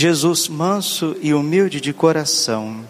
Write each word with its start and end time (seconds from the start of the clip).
Jesus, 0.00 0.48
manso 0.48 1.14
e 1.20 1.34
humilde 1.34 1.78
de 1.78 1.92
coração. 1.92 2.82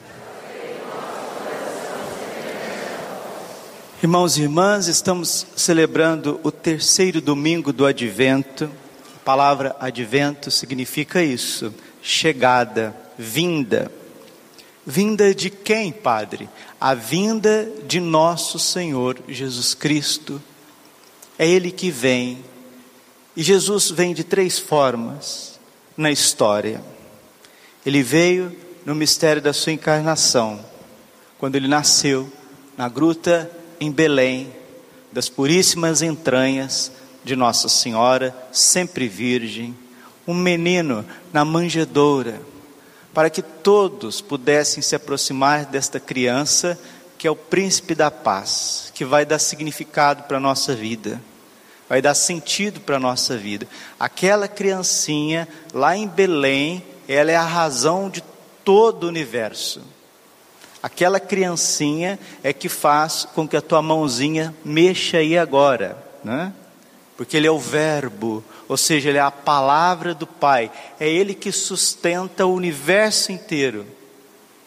Irmãos 4.00 4.38
e 4.38 4.42
irmãs, 4.42 4.86
estamos 4.86 5.44
celebrando 5.57 6.38
o 6.44 6.52
terceiro 6.52 7.20
domingo 7.20 7.73
do 7.73 7.84
advento. 7.84 8.70
A 9.16 9.18
palavra 9.25 9.75
advento 9.80 10.52
significa 10.52 11.20
isso: 11.20 11.75
chegada, 12.00 12.95
vinda. 13.19 13.91
Vinda 14.87 15.35
de 15.35 15.51
quem, 15.51 15.91
Padre? 15.91 16.49
A 16.81 16.95
vinda 16.95 17.69
de 17.89 17.99
nosso 17.99 18.57
Senhor 18.57 19.19
Jesus 19.27 19.75
Cristo. 19.75 20.41
É 21.37 21.45
Ele 21.45 21.73
que 21.73 21.91
vem. 21.91 22.39
E 23.37 23.43
Jesus 23.43 23.91
vem 23.91 24.15
de 24.15 24.23
três 24.23 24.61
formas 24.61 25.59
na 25.97 26.13
história. 26.13 26.81
Ele 27.91 28.04
veio 28.04 28.57
no 28.86 28.95
mistério 28.95 29.43
da 29.43 29.53
sua 29.53 29.72
encarnação, 29.72 30.64
quando 31.40 31.57
ele 31.57 31.67
nasceu 31.67 32.32
na 32.76 32.88
gruta 32.88 33.50
em 33.80 33.90
Belém, 33.90 34.52
das 35.10 35.28
puríssimas 35.28 36.00
entranhas 36.00 36.92
de 37.24 37.34
Nossa 37.34 37.68
Senhora, 37.68 38.32
sempre 38.52 39.08
virgem, 39.08 39.76
um 40.24 40.32
menino 40.32 41.04
na 41.32 41.45
manjedoura, 41.45 42.40
para 43.12 43.28
que 43.28 43.42
todos 43.42 44.20
pudessem 44.20 44.80
se 44.80 44.95
aproximar 44.95 45.66
desta 45.66 45.98
criança 45.98 46.78
que 47.18 47.26
é 47.26 47.30
o 47.30 47.34
príncipe 47.34 47.96
da 47.96 48.09
paz, 48.09 48.92
que 48.95 49.04
vai 49.04 49.26
dar 49.26 49.40
significado 49.40 50.22
para 50.28 50.36
a 50.36 50.40
nossa 50.40 50.76
vida, 50.76 51.20
vai 51.88 52.00
dar 52.00 52.14
sentido 52.14 52.78
para 52.78 52.98
a 52.98 53.00
nossa 53.00 53.36
vida. 53.36 53.66
Aquela 53.98 54.46
criancinha 54.46 55.48
lá 55.74 55.96
em 55.96 56.06
Belém, 56.06 56.84
ela 57.14 57.32
é 57.32 57.37
a 57.37 57.42
razão 57.42 58.09
de 58.09 58.23
todo 58.64 59.05
o 59.05 59.09
universo. 59.09 59.82
Aquela 60.82 61.18
criancinha 61.18 62.18
é 62.43 62.52
que 62.52 62.68
faz 62.68 63.26
com 63.34 63.46
que 63.46 63.57
a 63.57 63.60
tua 63.60 63.82
mãozinha 63.82 64.55
mexa 64.65 65.19
aí 65.19 65.37
agora, 65.37 65.99
né? 66.23 66.53
Porque 67.17 67.37
ele 67.37 67.47
é 67.47 67.51
o 67.51 67.59
verbo, 67.59 68.45
ou 68.69 68.77
seja, 68.77 69.09
ele 69.09 69.19
é 69.19 69.23
a 69.23 69.31
palavra 69.31 70.15
do 70.15 70.27
Pai. 70.27 70.71
É 70.99 71.09
ele 71.09 71.34
que 71.34 71.51
sustenta 71.53 72.47
o 72.47 72.55
universo 72.55 73.33
inteiro 73.33 73.84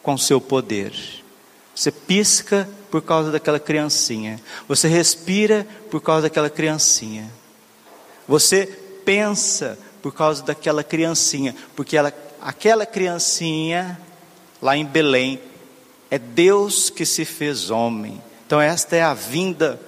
com 0.02 0.16
seu 0.16 0.40
poder. 0.40 0.92
Você 1.74 1.90
pisca 1.90 2.68
por 2.90 3.00
causa 3.02 3.32
daquela 3.32 3.58
criancinha. 3.58 4.38
Você 4.68 4.86
respira 4.86 5.66
por 5.90 6.00
causa 6.00 6.22
daquela 6.22 6.50
criancinha. 6.50 7.28
Você 8.28 8.66
pensa 9.04 9.78
por 10.00 10.12
causa 10.12 10.42
daquela 10.42 10.84
criancinha, 10.84 11.56
porque 11.74 11.96
ela 11.96 12.12
aquela 12.44 12.84
criancinha 12.84 13.98
lá 14.60 14.76
em 14.76 14.84
Belém, 14.84 15.40
é 16.10 16.18
Deus 16.18 16.90
que 16.90 17.06
se 17.06 17.24
fez 17.24 17.70
homem. 17.70 18.22
Então, 18.46 18.60
esta 18.60 18.94
é 18.94 19.02
a 19.02 19.14
vinda 19.14 19.80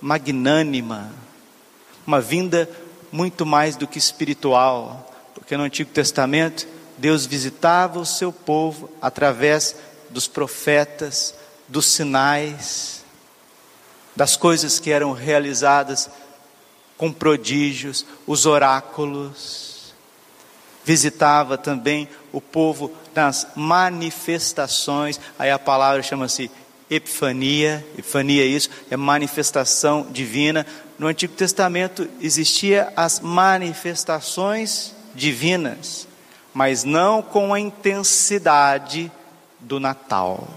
magnânima, 0.00 1.12
uma 2.06 2.18
vinda 2.18 2.68
muito 3.12 3.44
mais 3.44 3.76
do 3.76 3.86
que 3.86 3.98
espiritual, 3.98 5.12
porque 5.34 5.58
no 5.58 5.64
Antigo 5.64 5.90
Testamento, 5.90 6.66
Deus 6.96 7.26
visitava 7.26 7.98
o 7.98 8.06
seu 8.06 8.32
povo 8.32 8.90
através 9.02 9.76
dos 10.08 10.26
profetas, 10.26 11.34
dos 11.68 11.84
sinais, 11.84 13.04
das 14.16 14.36
coisas 14.36 14.80
que 14.80 14.90
eram 14.90 15.12
realizadas 15.12 16.08
com 16.96 17.12
prodígios, 17.12 18.06
os 18.26 18.46
oráculos 18.46 19.69
visitava 20.84 21.58
também 21.58 22.08
o 22.32 22.40
povo 22.40 22.92
nas 23.14 23.48
manifestações, 23.54 25.20
aí 25.38 25.50
a 25.50 25.58
palavra 25.58 26.02
chama-se 26.02 26.50
epifania, 26.88 27.86
epifania 27.96 28.42
é 28.42 28.46
isso, 28.46 28.70
é 28.90 28.96
manifestação 28.96 30.06
divina. 30.10 30.66
No 30.98 31.06
Antigo 31.06 31.34
Testamento 31.34 32.08
existia 32.20 32.92
as 32.96 33.20
manifestações 33.20 34.94
divinas, 35.14 36.06
mas 36.52 36.84
não 36.84 37.22
com 37.22 37.54
a 37.54 37.60
intensidade 37.60 39.10
do 39.60 39.78
Natal. 39.78 40.48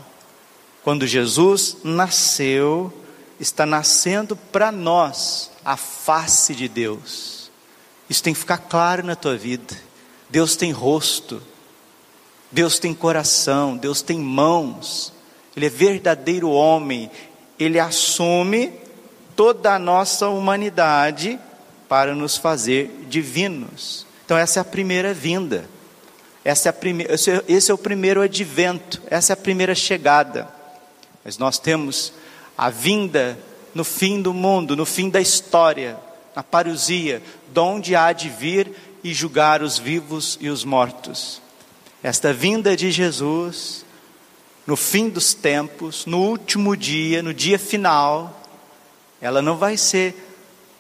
Quando 0.84 1.08
Jesus 1.08 1.78
nasceu, 1.84 2.92
está 3.40 3.66
nascendo 3.66 4.36
para 4.36 4.72
nós 4.72 5.52
a 5.64 5.78
face 5.78 6.54
de 6.56 6.68
Deus. 6.68 7.52
Isso 8.10 8.24
tem 8.24 8.34
que 8.34 8.40
ficar 8.40 8.58
claro 8.58 9.06
na 9.06 9.16
tua 9.16 9.38
vida. 9.38 9.76
Deus 10.34 10.56
tem 10.56 10.72
rosto, 10.72 11.40
Deus 12.52 12.80
tem 12.80 12.92
coração, 12.92 13.78
Deus 13.78 14.02
tem 14.02 14.18
mãos, 14.18 15.14
Ele 15.56 15.68
é 15.68 15.70
verdadeiro 15.70 16.50
homem, 16.50 17.12
Ele 17.60 17.80
assume 17.80 18.74
toda 19.36 19.76
a 19.76 19.78
nossa 19.78 20.30
humanidade 20.30 21.40
para 21.88 22.16
nos 22.16 22.36
fazer 22.36 23.06
divinos. 23.08 24.08
Então, 24.26 24.36
essa 24.36 24.60
é 24.60 24.62
a 24.62 24.66
primeira 24.66 25.14
vinda, 25.14 25.70
essa 26.44 26.68
é 26.68 26.72
a 26.72 26.74
primeira, 26.74 27.14
esse 27.14 27.70
é 27.70 27.74
o 27.74 27.78
primeiro 27.78 28.20
advento, 28.20 29.04
essa 29.06 29.34
é 29.34 29.36
a 29.36 29.38
primeira 29.38 29.76
chegada. 29.76 30.48
Mas 31.24 31.38
nós 31.38 31.60
temos 31.60 32.12
a 32.58 32.72
vinda 32.72 33.38
no 33.72 33.84
fim 33.84 34.20
do 34.20 34.34
mundo, 34.34 34.76
no 34.76 34.84
fim 34.84 35.12
da 35.12 35.22
história, 35.22 35.96
na 36.36 36.42
parousia, 36.42 37.22
de 37.54 37.60
onde 37.60 37.96
há 37.96 38.12
de 38.12 38.30
vir 38.30 38.93
e 39.04 39.14
julgar 39.14 39.62
os 39.62 39.78
vivos 39.78 40.38
e 40.40 40.50
os 40.50 40.64
mortos. 40.64 41.42
Esta 42.02 42.34
vinda 42.34 42.76
de 42.76 42.92
Jesus, 42.92 43.86
no 44.66 44.76
fim 44.76 45.10
dos 45.10 45.34
tempos, 45.34 46.06
no 46.06 46.20
último 46.20 46.76
dia, 46.76 47.22
no 47.22 47.34
dia 47.34 47.60
final, 47.60 48.42
ela 49.22 49.42
não 49.42 49.58
vai 49.58 49.78
ser 49.78 50.16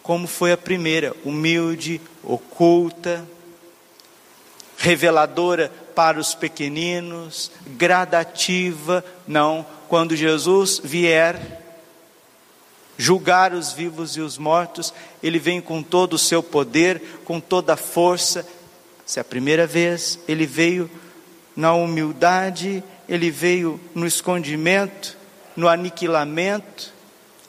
como 0.01 0.27
foi 0.27 0.51
a 0.51 0.57
primeira, 0.57 1.15
humilde, 1.23 2.01
oculta, 2.21 3.25
reveladora 4.77 5.71
para 5.95 6.19
os 6.19 6.33
pequeninos, 6.33 7.49
gradativa, 7.65 9.03
não. 9.25 9.65
Quando 9.87 10.15
Jesus 10.15 10.81
vier, 10.83 11.62
julgar 12.97 13.53
os 13.53 13.71
vivos 13.71 14.15
e 14.15 14.21
os 14.21 14.37
mortos, 14.37 14.93
ele 15.21 15.39
vem 15.39 15.59
com 15.59 15.81
todo 15.81 16.13
o 16.13 16.19
seu 16.19 16.43
poder, 16.43 17.01
com 17.25 17.39
toda 17.39 17.73
a 17.73 17.77
força. 17.77 18.45
Se 19.05 19.19
é 19.19 19.21
a 19.21 19.25
primeira 19.25 19.65
vez, 19.67 20.19
ele 20.27 20.45
veio 20.45 20.89
na 21.55 21.73
humildade, 21.73 22.83
ele 23.07 23.29
veio 23.29 23.79
no 23.93 24.05
escondimento, 24.05 25.17
no 25.55 25.67
aniquilamento, 25.67 26.93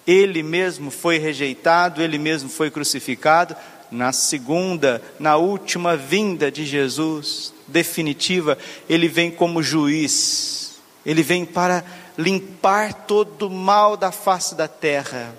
ele 0.07 0.43
mesmo 0.43 0.91
foi 0.91 1.19
rejeitado, 1.19 2.03
ele 2.03 2.19
mesmo 2.19 2.49
foi 2.49 2.71
crucificado. 2.71 3.57
Na 3.91 4.13
segunda, 4.13 5.01
na 5.19 5.37
última 5.37 5.97
vinda 5.97 6.51
de 6.51 6.67
Jesus, 6.67 7.55
definitiva, 7.67 8.59
ele 8.89 9.09
vem 9.09 9.31
como 9.31 9.63
juiz, 9.63 10.77
ele 11.07 11.23
vem 11.23 11.45
para 11.45 11.85
limpar 12.17 12.93
todo 12.93 13.49
o 13.49 13.51
mal 13.51 13.97
da 13.97 14.13
face 14.13 14.55
da 14.55 14.69
terra. 14.69 15.35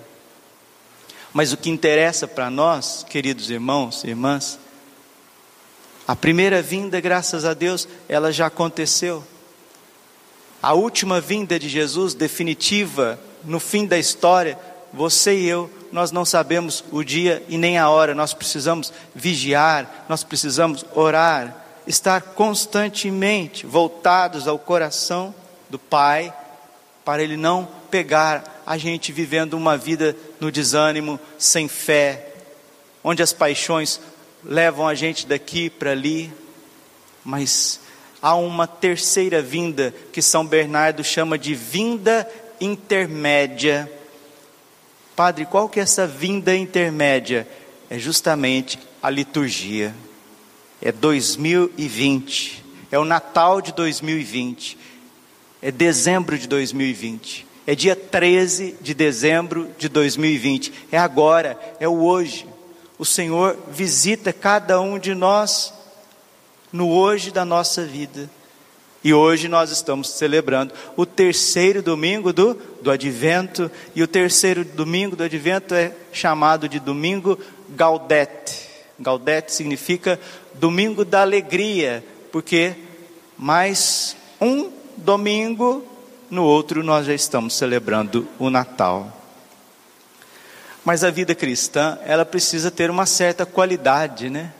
Mas 1.32 1.52
o 1.52 1.56
que 1.56 1.70
interessa 1.70 2.26
para 2.26 2.48
nós, 2.48 3.04
queridos 3.08 3.50
irmãos 3.50 4.04
e 4.04 4.08
irmãs, 4.08 4.58
a 6.06 6.14
primeira 6.14 6.62
vinda, 6.62 7.00
graças 7.00 7.44
a 7.44 7.52
Deus, 7.52 7.88
ela 8.08 8.32
já 8.32 8.46
aconteceu. 8.46 9.24
A 10.62 10.72
última 10.72 11.20
vinda 11.20 11.58
de 11.58 11.68
Jesus, 11.68 12.14
definitiva, 12.14 13.18
no 13.44 13.60
fim 13.60 13.86
da 13.86 13.98
história, 13.98 14.58
você 14.92 15.34
e 15.34 15.46
eu, 15.46 15.70
nós 15.92 16.10
não 16.10 16.24
sabemos 16.24 16.84
o 16.90 17.02
dia 17.04 17.42
e 17.48 17.58
nem 17.58 17.76
a 17.76 17.90
hora, 17.90 18.14
nós 18.14 18.32
precisamos 18.32 18.92
vigiar, 19.14 20.06
nós 20.08 20.24
precisamos 20.24 20.84
orar, 20.94 21.54
estar 21.86 22.20
constantemente 22.20 23.66
voltados 23.66 24.48
ao 24.48 24.58
coração 24.58 25.34
do 25.68 25.78
Pai 25.78 26.32
para 27.06 27.22
Ele 27.22 27.36
não 27.36 27.68
pegar 27.88 28.64
a 28.66 28.76
gente 28.76 29.12
vivendo 29.12 29.54
uma 29.54 29.76
vida 29.76 30.16
no 30.40 30.50
desânimo, 30.50 31.20
sem 31.38 31.68
fé, 31.68 32.32
onde 33.04 33.22
as 33.22 33.32
paixões 33.32 34.00
levam 34.44 34.88
a 34.88 34.92
gente 34.92 35.24
daqui 35.24 35.70
para 35.70 35.92
ali, 35.92 36.32
mas 37.24 37.78
há 38.20 38.34
uma 38.34 38.66
terceira 38.66 39.40
vinda 39.40 39.94
que 40.12 40.20
São 40.20 40.44
Bernardo 40.44 41.04
chama 41.04 41.38
de 41.38 41.54
vinda 41.54 42.28
intermédia. 42.60 43.88
Padre, 45.14 45.46
qual 45.46 45.68
que 45.68 45.78
é 45.78 45.84
essa 45.84 46.08
vinda 46.08 46.56
intermédia? 46.56 47.46
É 47.88 48.00
justamente 48.00 48.80
a 49.00 49.08
liturgia. 49.08 49.94
É 50.82 50.90
2020, 50.90 52.64
é 52.90 52.98
o 52.98 53.04
Natal 53.04 53.60
de 53.60 53.72
2020 53.72 54.85
é 55.60 55.70
dezembro 55.70 56.38
de 56.38 56.46
2020. 56.46 57.46
É 57.66 57.74
dia 57.74 57.96
13 57.96 58.76
de 58.80 58.94
dezembro 58.94 59.68
de 59.78 59.88
2020. 59.88 60.72
É 60.92 60.98
agora, 60.98 61.58
é 61.80 61.88
o 61.88 62.02
hoje. 62.02 62.46
O 62.98 63.04
Senhor 63.04 63.56
visita 63.70 64.32
cada 64.32 64.80
um 64.80 64.98
de 64.98 65.14
nós 65.14 65.74
no 66.72 66.90
hoje 66.90 67.30
da 67.30 67.44
nossa 67.44 67.84
vida. 67.84 68.30
E 69.02 69.12
hoje 69.14 69.48
nós 69.48 69.70
estamos 69.70 70.10
celebrando 70.10 70.74
o 70.96 71.06
terceiro 71.06 71.82
domingo 71.82 72.32
do, 72.32 72.54
do 72.82 72.90
advento, 72.90 73.70
e 73.94 74.02
o 74.02 74.08
terceiro 74.08 74.64
domingo 74.64 75.14
do 75.14 75.22
advento 75.22 75.74
é 75.74 75.92
chamado 76.12 76.68
de 76.68 76.80
domingo 76.80 77.38
Gaudete. 77.68 78.66
Gaudete 78.98 79.52
significa 79.52 80.18
domingo 80.54 81.04
da 81.04 81.20
alegria, 81.20 82.04
porque 82.32 82.74
mais 83.38 84.16
um 84.40 84.75
domingo, 84.96 85.84
no 86.30 86.44
outro 86.44 86.82
nós 86.82 87.06
já 87.06 87.14
estamos 87.14 87.54
celebrando 87.54 88.26
o 88.38 88.50
Natal. 88.50 89.12
Mas 90.84 91.02
a 91.02 91.10
vida 91.10 91.34
cristã, 91.34 91.98
ela 92.04 92.24
precisa 92.24 92.70
ter 92.70 92.90
uma 92.90 93.06
certa 93.06 93.44
qualidade, 93.44 94.30
né? 94.30 94.52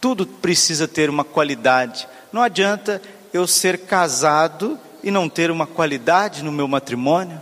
Tudo 0.00 0.26
precisa 0.26 0.86
ter 0.86 1.08
uma 1.08 1.24
qualidade. 1.24 2.06
Não 2.32 2.42
adianta 2.42 3.00
eu 3.32 3.46
ser 3.46 3.78
casado 3.78 4.78
e 5.02 5.10
não 5.10 5.28
ter 5.28 5.50
uma 5.50 5.66
qualidade 5.66 6.44
no 6.44 6.52
meu 6.52 6.68
matrimônio. 6.68 7.40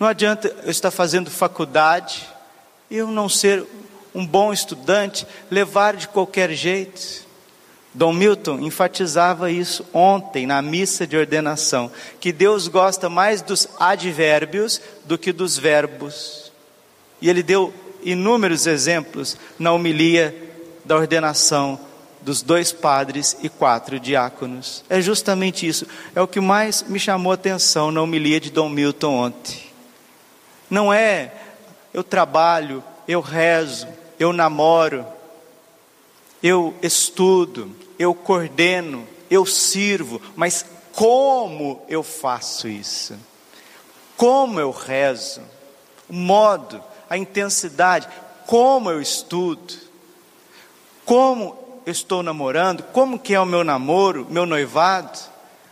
Não 0.00 0.06
adianta 0.06 0.54
eu 0.64 0.70
estar 0.70 0.90
fazendo 0.90 1.30
faculdade 1.30 2.26
e 2.90 2.96
eu 2.96 3.08
não 3.08 3.28
ser 3.28 3.64
um 4.14 4.26
bom 4.26 4.52
estudante, 4.52 5.26
levar 5.50 5.96
de 5.96 6.08
qualquer 6.08 6.50
jeito. 6.52 7.23
Dom 7.94 8.12
Milton 8.12 8.58
enfatizava 8.58 9.52
isso 9.52 9.86
ontem 9.94 10.46
na 10.46 10.60
missa 10.60 11.06
de 11.06 11.16
ordenação, 11.16 11.90
que 12.18 12.32
Deus 12.32 12.66
gosta 12.66 13.08
mais 13.08 13.40
dos 13.40 13.68
advérbios 13.78 14.80
do 15.04 15.16
que 15.16 15.32
dos 15.32 15.56
verbos. 15.56 16.52
E 17.22 17.30
ele 17.30 17.42
deu 17.42 17.72
inúmeros 18.02 18.66
exemplos 18.66 19.38
na 19.58 19.72
homilia 19.72 20.34
da 20.84 20.96
ordenação 20.96 21.78
dos 22.20 22.42
dois 22.42 22.72
padres 22.72 23.36
e 23.42 23.48
quatro 23.48 24.00
diáconos. 24.00 24.82
É 24.90 25.00
justamente 25.00 25.66
isso, 25.66 25.86
é 26.16 26.20
o 26.20 26.26
que 26.26 26.40
mais 26.40 26.82
me 26.82 26.98
chamou 26.98 27.30
a 27.30 27.34
atenção 27.34 27.92
na 27.92 28.02
homilia 28.02 28.40
de 28.40 28.50
Dom 28.50 28.68
Milton 28.68 29.14
ontem. 29.14 29.62
Não 30.68 30.92
é 30.92 31.32
eu 31.92 32.02
trabalho, 32.02 32.82
eu 33.06 33.20
rezo, 33.20 33.86
eu 34.18 34.32
namoro, 34.32 35.06
eu 36.42 36.74
estudo, 36.82 37.70
eu 37.98 38.14
coordeno, 38.14 39.06
eu 39.30 39.44
sirvo, 39.46 40.20
mas 40.36 40.64
como 40.92 41.82
eu 41.88 42.02
faço 42.02 42.68
isso? 42.68 43.16
Como 44.16 44.60
eu 44.60 44.70
rezo? 44.70 45.42
O 46.08 46.12
modo, 46.12 46.82
a 47.08 47.16
intensidade, 47.16 48.08
como 48.46 48.90
eu 48.90 49.00
estudo? 49.00 49.74
Como 51.04 51.56
eu 51.84 51.92
estou 51.92 52.22
namorando? 52.22 52.82
Como 52.92 53.18
que 53.18 53.34
é 53.34 53.40
o 53.40 53.46
meu 53.46 53.64
namoro, 53.64 54.26
meu 54.30 54.46
noivado? 54.46 55.18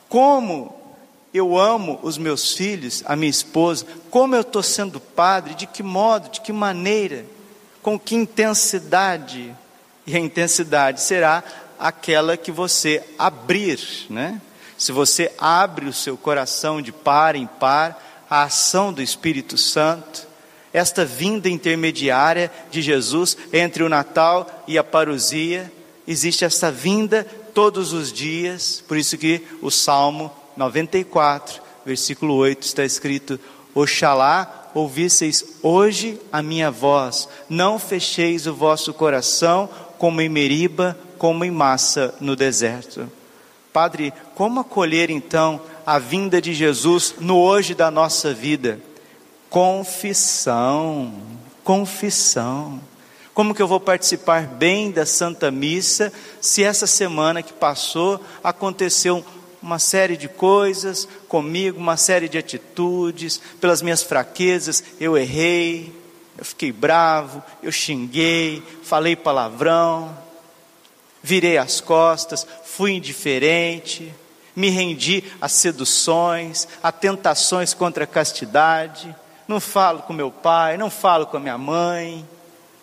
Como 0.08 0.74
eu 1.32 1.58
amo 1.58 1.98
os 2.02 2.18
meus 2.18 2.52
filhos, 2.52 3.02
a 3.06 3.16
minha 3.16 3.30
esposa? 3.30 3.86
Como 4.10 4.34
eu 4.34 4.42
estou 4.42 4.62
sendo 4.62 5.00
padre? 5.00 5.54
De 5.54 5.66
que 5.66 5.82
modo? 5.82 6.28
De 6.28 6.40
que 6.40 6.52
maneira? 6.52 7.24
Com 7.82 7.98
que 7.98 8.14
intensidade? 8.14 9.54
E 10.06 10.16
a 10.16 10.18
intensidade 10.18 11.00
será 11.00 11.42
aquela 11.82 12.36
que 12.36 12.52
você 12.52 13.02
abrir, 13.18 13.80
né? 14.08 14.40
Se 14.78 14.92
você 14.92 15.32
abre 15.36 15.86
o 15.86 15.92
seu 15.92 16.16
coração 16.16 16.80
de 16.80 16.92
par 16.92 17.34
em 17.34 17.44
par 17.44 18.24
à 18.30 18.44
ação 18.44 18.92
do 18.92 19.02
Espírito 19.02 19.58
Santo, 19.58 20.28
esta 20.72 21.04
vinda 21.04 21.48
intermediária 21.48 22.52
de 22.70 22.80
Jesus 22.80 23.36
entre 23.52 23.82
o 23.82 23.88
Natal 23.88 24.64
e 24.68 24.78
a 24.78 24.84
parousia, 24.84 25.70
existe 26.06 26.44
essa 26.44 26.70
vinda 26.70 27.26
todos 27.52 27.92
os 27.92 28.12
dias, 28.12 28.82
por 28.86 28.96
isso 28.96 29.18
que 29.18 29.42
o 29.60 29.70
Salmo 29.70 30.30
94, 30.56 31.60
versículo 31.84 32.36
8 32.36 32.62
está 32.62 32.84
escrito: 32.84 33.40
Oxalá 33.74 34.70
ouvisseis 34.72 35.44
hoje 35.62 36.18
a 36.32 36.42
minha 36.42 36.70
voz, 36.70 37.28
não 37.50 37.76
fecheis 37.76 38.46
o 38.46 38.54
vosso 38.54 38.94
coração 38.94 39.68
como 39.98 40.20
em 40.20 40.28
Meriba, 40.28 40.96
como 41.22 41.44
em 41.44 41.52
massa 41.52 42.12
no 42.20 42.34
deserto. 42.34 43.08
Padre, 43.72 44.12
como 44.34 44.58
acolher 44.58 45.08
então 45.08 45.60
a 45.86 45.96
vinda 45.96 46.42
de 46.42 46.52
Jesus 46.52 47.14
no 47.20 47.38
hoje 47.38 47.76
da 47.76 47.92
nossa 47.92 48.34
vida? 48.34 48.80
Confissão, 49.48 51.14
confissão. 51.62 52.80
Como 53.32 53.54
que 53.54 53.62
eu 53.62 53.68
vou 53.68 53.78
participar 53.78 54.48
bem 54.48 54.90
da 54.90 55.06
Santa 55.06 55.48
Missa 55.48 56.12
se 56.40 56.64
essa 56.64 56.88
semana 56.88 57.40
que 57.40 57.52
passou 57.52 58.20
aconteceu 58.42 59.24
uma 59.62 59.78
série 59.78 60.16
de 60.16 60.26
coisas 60.26 61.06
comigo, 61.28 61.78
uma 61.78 61.96
série 61.96 62.28
de 62.28 62.36
atitudes, 62.36 63.40
pelas 63.60 63.80
minhas 63.80 64.02
fraquezas 64.02 64.82
eu 64.98 65.16
errei, 65.16 65.94
eu 66.36 66.44
fiquei 66.44 66.72
bravo, 66.72 67.40
eu 67.62 67.70
xinguei, 67.70 68.60
falei 68.82 69.14
palavrão, 69.14 70.20
virei 71.22 71.58
as 71.58 71.80
costas, 71.80 72.46
fui 72.64 72.92
indiferente, 72.92 74.12
me 74.54 74.68
rendi 74.68 75.24
às 75.40 75.52
seduções, 75.52 76.68
a 76.82 76.92
tentações 76.92 77.72
contra 77.72 78.04
a 78.04 78.06
castidade, 78.06 79.14
não 79.48 79.60
falo 79.60 80.00
com 80.02 80.12
meu 80.12 80.30
pai, 80.30 80.76
não 80.76 80.90
falo 80.90 81.26
com 81.26 81.36
a 81.36 81.40
minha 81.40 81.58
mãe, 81.58 82.26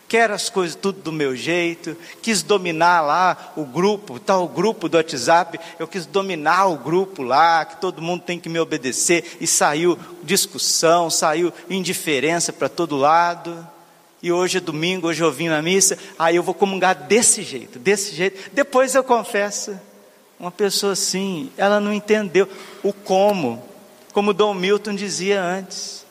quero 0.07 0.33
as 0.33 0.49
coisas 0.49 0.75
tudo 0.75 1.01
do 1.01 1.11
meu 1.11 1.35
jeito, 1.35 1.95
quis 2.21 2.41
dominar 2.41 3.01
lá 3.01 3.53
o 3.55 3.63
grupo, 3.63 4.19
tal 4.19 4.47
grupo 4.47 4.89
do 4.89 4.97
WhatsApp, 4.97 5.59
eu 5.77 5.87
quis 5.87 6.05
dominar 6.05 6.65
o 6.65 6.77
grupo 6.77 7.21
lá, 7.21 7.63
que 7.63 7.77
todo 7.77 8.01
mundo 8.01 8.23
tem 8.23 8.39
que 8.39 8.49
me 8.49 8.59
obedecer, 8.59 9.37
e 9.39 9.45
saiu 9.45 9.97
discussão, 10.23 11.09
saiu 11.09 11.53
indiferença 11.69 12.51
para 12.51 12.67
todo 12.67 12.97
lado. 12.97 13.67
E 14.21 14.31
hoje 14.31 14.57
é 14.57 14.61
domingo, 14.61 15.07
hoje 15.07 15.23
eu 15.23 15.31
vim 15.31 15.47
na 15.47 15.61
missa, 15.61 15.97
aí 16.17 16.35
eu 16.35 16.43
vou 16.43 16.53
comungar 16.53 16.93
desse 16.93 17.41
jeito, 17.41 17.79
desse 17.79 18.13
jeito. 18.13 18.51
Depois 18.51 18.93
eu 18.93 19.03
confesso, 19.03 19.79
uma 20.37 20.51
pessoa 20.51 20.93
assim, 20.93 21.51
ela 21.57 21.79
não 21.79 21.93
entendeu 21.93 22.47
o 22.83 22.91
como, 22.91 23.63
como 24.11 24.33
Dom 24.33 24.53
Milton 24.53 24.93
dizia 24.93 25.41
antes. 25.41 26.05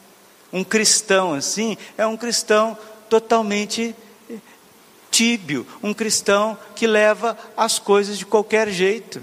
Um 0.50 0.64
cristão 0.64 1.34
assim 1.34 1.76
é 1.98 2.06
um 2.06 2.16
cristão 2.16 2.76
totalmente 3.10 3.94
tíbio, 5.10 5.66
um 5.82 5.92
cristão 5.92 6.56
que 6.74 6.86
leva 6.86 7.36
as 7.56 7.78
coisas 7.78 8.16
de 8.16 8.24
qualquer 8.24 8.70
jeito. 8.70 9.20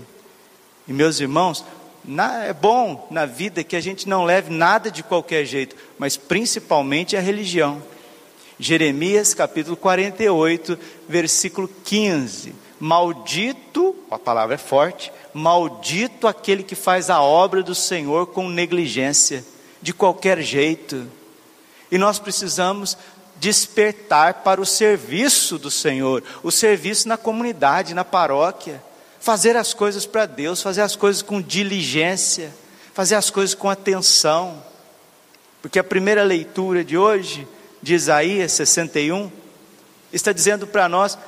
E 0.87 0.93
meus 0.93 1.19
irmãos, 1.19 1.65
na, 2.03 2.43
é 2.43 2.53
bom 2.53 3.07
na 3.09 3.25
vida 3.25 3.63
que 3.63 3.75
a 3.75 3.81
gente 3.81 4.07
não 4.07 4.23
leve 4.23 4.53
nada 4.53 4.91
de 4.91 5.01
qualquer 5.01 5.45
jeito, 5.45 5.75
mas 5.97 6.15
principalmente 6.15 7.17
a 7.17 7.19
religião. 7.19 7.81
Jeremias 8.59 9.33
capítulo 9.33 9.75
48, 9.75 10.77
versículo 11.07 11.69
15: 11.83 12.55
Maldito, 12.79 13.95
a 14.09 14.17
palavra 14.17 14.55
é 14.55 14.57
forte, 14.57 15.11
maldito 15.33 16.27
aquele 16.27 16.63
que 16.63 16.75
faz 16.75 17.09
a 17.09 17.21
obra 17.21 17.61
do 17.61 17.75
Senhor 17.75 18.27
com 18.27 18.47
negligência, 18.49 19.43
de 19.81 19.93
qualquer 19.93 20.41
jeito. 20.41 21.05
E 21.91 21.97
nós 21.97 22.17
precisamos 22.17 22.97
despertar 23.37 24.35
para 24.35 24.61
o 24.61 24.65
serviço 24.65 25.57
do 25.57 25.69
Senhor, 25.69 26.23
o 26.41 26.51
serviço 26.51 27.07
na 27.07 27.17
comunidade, 27.17 27.93
na 27.93 28.05
paróquia, 28.05 28.81
fazer 29.19 29.57
as 29.57 29.73
coisas 29.73 30.05
para 30.05 30.25
Deus, 30.25 30.61
fazer 30.61 30.81
as 30.81 30.95
coisas 30.95 31.21
com 31.21 31.41
diligência, 31.41 32.53
fazer 32.93 33.15
as 33.15 33.29
coisas 33.29 33.53
com 33.53 33.69
atenção. 33.69 34.63
Porque 35.61 35.79
a 35.79 35.83
primeira 35.83 36.23
leitura 36.23 36.83
de 36.83 36.97
hoje, 36.97 37.47
de 37.85 37.93
Isaías 37.93 38.51
61, 38.53 39.31
está 40.11 40.31
dizendo 40.31 40.65
para 40.65 40.89
nós, 40.89 41.19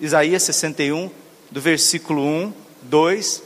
Isaías 0.00 0.42
61, 0.44 1.10
do 1.50 1.60
versículo 1.60 2.22
1, 2.22 2.54
2, 2.84 3.42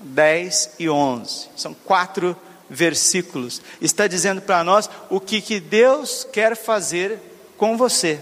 10 0.00 0.70
e 0.78 0.88
11. 0.88 1.48
São 1.54 1.74
quatro 1.74 2.34
versículos, 2.70 3.60
está 3.82 4.06
dizendo 4.06 4.40
para 4.40 4.64
nós 4.64 4.88
o 5.10 5.20
que, 5.20 5.42
que 5.42 5.60
Deus 5.60 6.26
quer 6.32 6.56
fazer 6.56 7.18
com 7.58 7.76
você. 7.76 8.18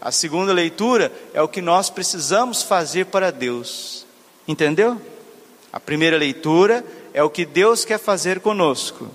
A 0.00 0.10
segunda 0.10 0.54
leitura 0.54 1.12
é 1.34 1.42
o 1.42 1.48
que 1.48 1.60
nós 1.60 1.90
precisamos 1.90 2.62
fazer 2.62 3.04
para 3.04 3.30
Deus. 3.30 4.06
Entendeu? 4.48 4.98
A 5.70 5.78
primeira 5.78 6.16
leitura 6.16 6.82
é 7.12 7.22
o 7.22 7.28
que 7.28 7.44
Deus 7.44 7.84
quer 7.84 7.98
fazer 7.98 8.40
conosco 8.40 9.06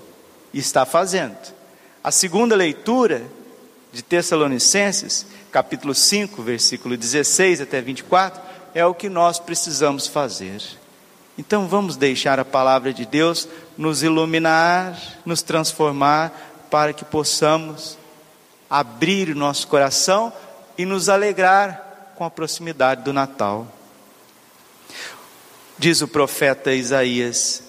e 0.54 0.60
está 0.60 0.86
fazendo. 0.86 1.36
A 2.04 2.12
segunda 2.12 2.54
leitura 2.54 3.37
de 3.92 4.02
Tessalonicenses, 4.02 5.26
capítulo 5.50 5.94
5, 5.94 6.42
versículo 6.42 6.96
16 6.96 7.60
até 7.60 7.80
24, 7.80 8.40
é 8.74 8.84
o 8.84 8.94
que 8.94 9.08
nós 9.08 9.38
precisamos 9.38 10.06
fazer. 10.06 10.62
Então 11.36 11.68
vamos 11.68 11.96
deixar 11.96 12.38
a 12.38 12.44
palavra 12.44 12.92
de 12.92 13.06
Deus 13.06 13.48
nos 13.76 14.02
iluminar, 14.02 15.00
nos 15.24 15.40
transformar, 15.40 16.32
para 16.70 16.92
que 16.92 17.04
possamos 17.04 17.96
abrir 18.68 19.30
o 19.30 19.34
nosso 19.34 19.66
coração 19.68 20.32
e 20.76 20.84
nos 20.84 21.08
alegrar 21.08 22.12
com 22.16 22.24
a 22.24 22.30
proximidade 22.30 23.02
do 23.02 23.12
Natal. 23.12 23.66
Diz 25.78 26.02
o 26.02 26.08
profeta 26.08 26.74
Isaías, 26.74 27.62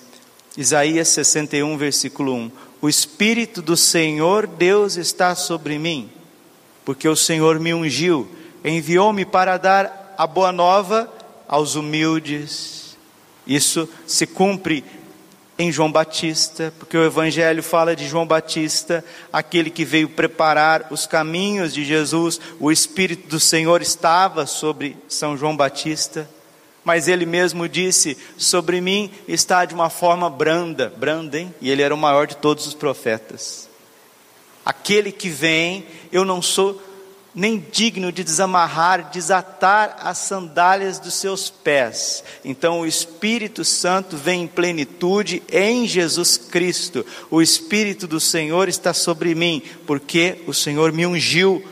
Isaías 0.58 1.08
61, 1.10 1.78
versículo 1.78 2.34
1: 2.34 2.52
O 2.82 2.88
Espírito 2.88 3.62
do 3.62 3.76
Senhor 3.76 4.48
Deus 4.48 4.96
está 4.96 5.36
sobre 5.36 5.78
mim, 5.78 6.10
porque 6.86 7.08
o 7.08 7.16
Senhor 7.16 7.60
me 7.60 7.74
ungiu, 7.74 8.30
enviou-me 8.64 9.26
para 9.26 9.58
dar 9.58 10.16
a 10.18 10.26
boa 10.26 10.52
nova 10.52 11.12
aos 11.48 11.76
humildes. 11.76 12.98
Isso 13.46 13.90
se 14.08 14.26
cumpre 14.26 14.84
em 15.58 15.74
João 15.74 15.92
Batista, 15.92 16.74
porque 16.80 16.98
o 16.98 17.04
Evangelho 17.04 17.62
fala 17.62 17.94
de 17.94 18.08
João 18.08 18.26
Batista, 18.26 19.04
aquele 19.32 19.70
que 19.70 19.84
veio 19.84 20.08
preparar 20.08 20.88
os 20.90 21.06
caminhos 21.06 21.74
de 21.74 21.84
Jesus, 21.84 22.40
o 22.62 22.72
Espírito 22.72 23.28
do 23.28 23.42
Senhor 23.42 23.82
estava 23.82 24.46
sobre 24.46 24.96
São 25.10 25.36
João 25.36 25.58
Batista, 25.58 26.30
mas 26.90 27.08
ele 27.08 27.24
mesmo 27.24 27.70
disse: 27.70 28.18
Sobre 28.36 28.82
mim 28.82 29.12
está 29.28 29.64
de 29.64 29.76
uma 29.76 29.92
forma 29.92 30.28
branda, 30.28 30.92
branda, 30.98 31.38
hein? 31.38 31.54
E 31.62 31.70
ele 31.70 31.84
era 31.84 31.94
o 31.94 31.98
maior 31.98 32.26
de 32.26 32.36
todos 32.36 32.66
os 32.66 32.74
profetas. 32.74 33.70
Aquele 34.66 35.12
que 35.12 35.30
vem, 35.30 35.86
eu 36.12 36.26
não 36.26 36.42
sou 36.42 36.82
nem 37.36 37.64
digno 37.72 38.12
de 38.12 38.24
desamarrar, 38.24 39.12
desatar 39.12 39.98
as 40.02 40.18
sandálias 40.18 40.98
dos 40.98 41.14
seus 41.14 41.48
pés. 41.52 42.24
Então 42.44 42.80
o 42.80 42.88
Espírito 42.88 43.64
Santo 43.64 44.18
vem 44.18 44.42
em 44.42 44.48
plenitude 44.48 45.44
em 45.48 45.86
Jesus 45.86 46.38
Cristo. 46.38 47.06
O 47.30 47.40
Espírito 47.40 48.08
do 48.08 48.20
Senhor 48.20 48.68
está 48.68 48.96
sobre 48.96 49.36
mim, 49.36 49.62
porque 49.86 50.42
o 50.48 50.56
Senhor 50.56 50.92
me 50.92 51.06
ungiu, 51.06 51.64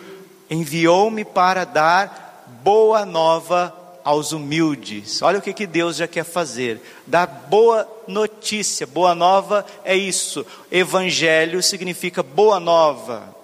enviou-me 0.48 1.26
para 1.26 1.66
dar 1.66 2.46
boa 2.64 3.04
nova 3.04 3.77
aos 4.08 4.32
humildes. 4.32 5.22
Olha 5.22 5.40
o 5.40 5.42
que, 5.42 5.52
que 5.52 5.68
Deus 5.68 5.98
já 5.98 6.08
quer 6.08 6.24
fazer: 6.24 6.80
dar 7.06 7.28
boa 7.28 7.86
notícia. 8.08 8.88
Boa 8.88 9.14
nova 9.14 9.66
é 9.84 9.98
isso. 9.98 10.46
Evangelho 10.72 11.62
significa 11.62 12.24
boa 12.24 12.58
nova. 12.58 13.36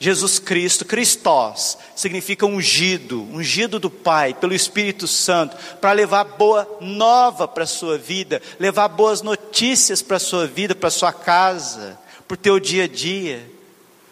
Jesus 0.00 0.38
Cristo, 0.38 0.84
Christos, 0.86 1.78
significa 1.94 2.44
ungido, 2.44 3.22
ungido 3.32 3.78
do 3.78 3.90
Pai, 3.90 4.34
pelo 4.34 4.54
Espírito 4.54 5.06
Santo, 5.06 5.56
para 5.76 5.92
levar 5.92 6.24
boa 6.24 6.66
nova 6.80 7.46
para 7.46 7.62
a 7.62 7.68
sua 7.68 7.98
vida, 7.98 8.42
levar 8.58 8.88
boas 8.88 9.22
notícias 9.22 10.02
para 10.02 10.16
a 10.16 10.20
sua 10.20 10.46
vida, 10.46 10.74
para 10.74 10.88
a 10.88 10.90
sua 10.90 11.12
casa, 11.12 11.96
para 12.26 12.34
o 12.34 12.38
teu 12.38 12.58
dia 12.58 12.84
a 12.84 12.88
dia, 12.88 13.48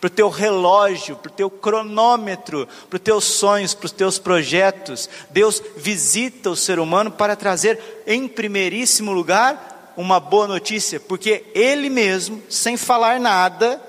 para 0.01 0.09
o 0.09 0.11
teu 0.11 0.31
relógio, 0.31 1.15
para 1.17 1.31
o 1.31 1.35
teu 1.35 1.51
cronômetro, 1.51 2.67
para 2.89 2.97
os 2.97 3.03
teus 3.03 3.25
sonhos, 3.25 3.75
para 3.75 3.87
os 3.87 3.93
teus 3.93 4.19
projetos. 4.19 5.11
Deus 5.29 5.63
visita 5.77 6.49
o 6.51 6.57
ser 6.57 6.79
humano 6.79 7.11
para 7.11 7.37
trazer, 7.37 8.03
em 8.07 8.27
primeiríssimo 8.27 9.13
lugar, 9.13 9.93
uma 9.97 10.19
boa 10.19 10.49
notícia, 10.49 10.99
porque 10.99 11.45
Ele 11.55 11.91
mesmo, 11.91 12.43
sem 12.49 12.77
falar 12.79 13.21
nada, 13.21 13.81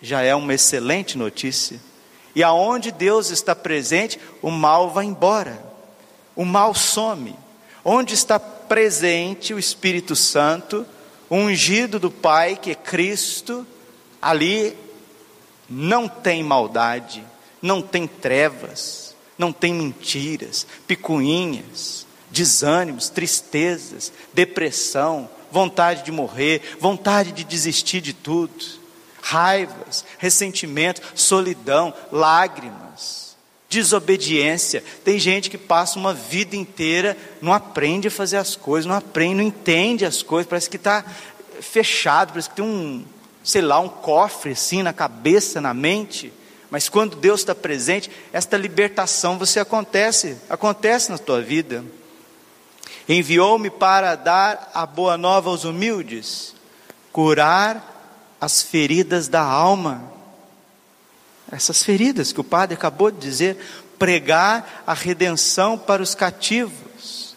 já 0.00 0.22
é 0.22 0.34
uma 0.34 0.54
excelente 0.54 1.18
notícia. 1.18 1.78
E 2.34 2.42
aonde 2.42 2.90
Deus 2.90 3.30
está 3.30 3.54
presente, 3.54 4.18
o 4.40 4.50
mal 4.50 4.90
vai 4.90 5.04
embora, 5.04 5.62
o 6.34 6.44
mal 6.44 6.74
some. 6.74 7.36
Onde 7.84 8.14
está 8.14 8.38
presente 8.38 9.52
o 9.52 9.58
Espírito 9.58 10.16
Santo, 10.16 10.86
o 11.28 11.36
ungido 11.36 11.98
do 11.98 12.10
Pai, 12.10 12.56
que 12.56 12.70
é 12.70 12.74
Cristo, 12.74 13.66
ali 14.22 14.76
não 15.68 16.08
tem 16.08 16.42
maldade, 16.42 17.24
não 17.60 17.82
tem 17.82 18.06
trevas, 18.06 19.14
não 19.36 19.52
tem 19.52 19.74
mentiras, 19.74 20.66
picuinhas, 20.86 22.06
desânimos, 22.30 23.08
tristezas, 23.08 24.12
depressão, 24.32 25.28
vontade 25.50 26.04
de 26.04 26.12
morrer, 26.12 26.76
vontade 26.80 27.32
de 27.32 27.44
desistir 27.44 28.00
de 28.00 28.12
tudo 28.12 28.78
raivas, 29.28 30.06
ressentimento, 30.16 31.02
solidão, 31.14 31.92
lágrimas, 32.10 33.36
desobediência. 33.68 34.82
Tem 35.04 35.18
gente 35.18 35.50
que 35.50 35.58
passa 35.58 35.98
uma 35.98 36.14
vida 36.14 36.56
inteira, 36.56 37.16
não 37.42 37.52
aprende 37.52 38.08
a 38.08 38.10
fazer 38.10 38.38
as 38.38 38.56
coisas, 38.56 38.86
não 38.86 38.94
aprende, 38.94 39.34
não 39.34 39.42
entende 39.42 40.06
as 40.06 40.22
coisas, 40.22 40.48
parece 40.48 40.70
que 40.70 40.76
está 40.76 41.04
fechado, 41.60 42.30
parece 42.30 42.48
que 42.48 42.56
tem 42.56 42.64
um, 42.64 43.04
sei 43.48 43.62
lá, 43.62 43.80
um 43.80 43.88
cofre 43.88 44.52
assim 44.52 44.82
na 44.82 44.92
cabeça, 44.92 45.58
na 45.58 45.72
mente. 45.72 46.30
Mas 46.70 46.86
quando 46.90 47.16
Deus 47.16 47.40
está 47.40 47.54
presente, 47.54 48.10
esta 48.30 48.58
libertação 48.58 49.38
você 49.38 49.58
acontece, 49.58 50.36
acontece 50.50 51.10
na 51.10 51.16
tua 51.16 51.40
vida. 51.40 51.82
Enviou-me 53.08 53.70
para 53.70 54.16
dar 54.16 54.70
a 54.74 54.84
boa 54.84 55.16
nova 55.16 55.48
aos 55.48 55.64
humildes, 55.64 56.54
curar 57.10 58.36
as 58.38 58.60
feridas 58.60 59.28
da 59.28 59.40
alma. 59.40 60.12
Essas 61.50 61.82
feridas 61.82 62.34
que 62.34 62.40
o 62.42 62.44
padre 62.44 62.74
acabou 62.74 63.10
de 63.10 63.18
dizer, 63.18 63.56
pregar 63.98 64.82
a 64.86 64.92
redenção 64.92 65.78
para 65.78 66.02
os 66.02 66.14
cativos, 66.14 67.34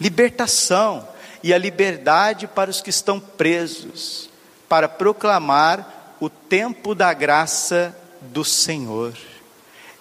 libertação 0.00 1.06
e 1.42 1.52
a 1.52 1.58
liberdade 1.58 2.46
para 2.46 2.70
os 2.70 2.80
que 2.80 2.88
estão 2.88 3.20
presos, 3.20 4.27
para 4.68 4.88
proclamar 4.88 6.16
o 6.20 6.28
tempo 6.28 6.94
da 6.94 7.12
graça 7.14 7.96
do 8.20 8.44
Senhor. 8.44 9.16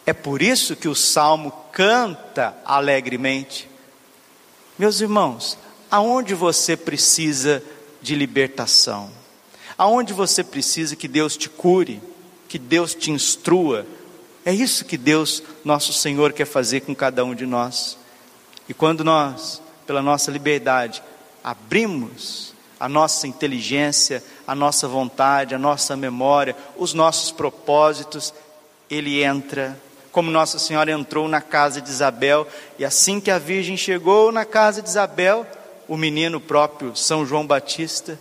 É 0.05 0.13
por 0.13 0.41
isso 0.41 0.75
que 0.75 0.88
o 0.88 0.95
salmo 0.95 1.51
canta 1.71 2.55
alegremente. 2.65 3.69
Meus 4.77 5.01
irmãos, 5.01 5.57
aonde 5.89 6.33
você 6.33 6.75
precisa 6.75 7.63
de 8.01 8.15
libertação? 8.15 9.09
Aonde 9.77 10.13
você 10.13 10.43
precisa 10.43 10.95
que 10.95 11.07
Deus 11.07 11.38
te 11.38 11.50
cure, 11.50 12.01
que 12.47 12.57
Deus 12.57 12.95
te 12.95 13.12
instrua, 13.12 13.86
é 14.45 14.53
isso 14.53 14.86
que 14.86 14.97
Deus, 14.97 15.43
nosso 15.63 15.91
Senhor, 15.91 16.31
quer 16.31 16.45
fazer 16.45 16.81
com 16.81 16.95
cada 16.95 17.24
um 17.25 17.36
de 17.36 17.45
nós. 17.45 17.97
E 18.69 18.74
quando 18.74 19.03
nós, 19.03 19.62
pela 19.86 20.01
nossa 20.01 20.31
liberdade, 20.31 21.03
abrimos 21.43 22.53
a 22.79 22.88
nossa 22.88 23.27
inteligência, 23.27 24.24
a 24.48 24.53
nossa 24.53 24.88
vontade, 24.88 25.55
a 25.55 25.60
nossa 25.60 25.96
memória, 25.96 26.55
os 26.77 26.93
nossos 26.93 27.31
propósitos, 27.31 28.34
Ele 28.89 29.24
entra, 29.24 29.79
como 30.12 30.31
Nossa 30.31 30.60
Senhora 30.60 30.91
entrou 30.91 31.27
na 31.27 31.41
casa 31.41 31.81
de 31.81 31.89
Isabel, 31.89 32.48
e 32.79 32.86
assim 32.86 33.19
que 33.19 33.31
a 33.31 33.38
Virgem 33.39 33.77
chegou 33.77 34.31
na 34.31 34.46
casa 34.46 34.81
de 34.81 34.89
Isabel, 34.89 35.46
o 35.88 35.96
menino 35.96 36.39
próprio 36.39 36.96
São 36.96 37.25
João 37.25 37.46
Batista 37.46 38.19